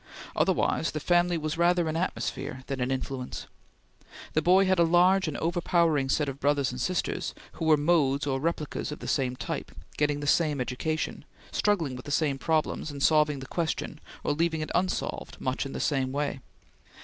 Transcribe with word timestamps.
Otherwise 0.35 0.89
the 0.93 0.99
family 0.99 1.37
was 1.37 1.59
rather 1.59 1.87
an 1.87 1.95
atmosphere 1.95 2.63
than 2.65 2.81
an 2.81 2.89
influence. 2.89 3.45
The 4.33 4.41
boy 4.41 4.65
had 4.65 4.79
a 4.79 4.83
large 4.83 5.27
and 5.27 5.37
overpowering 5.37 6.09
set 6.09 6.27
of 6.27 6.39
brothers 6.39 6.71
and 6.71 6.81
sisters, 6.81 7.35
who 7.51 7.65
were 7.65 7.77
modes 7.77 8.25
or 8.25 8.39
replicas 8.39 8.91
of 8.91 8.97
the 8.97 9.07
same 9.07 9.35
type, 9.35 9.71
getting 9.97 10.19
the 10.19 10.25
same 10.25 10.59
education, 10.59 11.23
struggling 11.51 11.95
with 11.95 12.05
the 12.05 12.09
same 12.11 12.39
problems, 12.39 12.89
and 12.89 13.03
solving 13.03 13.41
the 13.41 13.45
question, 13.45 13.99
or 14.23 14.33
leaving 14.33 14.61
it 14.61 14.71
unsolved 14.73 15.39
much 15.39 15.67
in 15.67 15.73
the 15.73 15.79
same 15.79 16.11
way. 16.11 16.39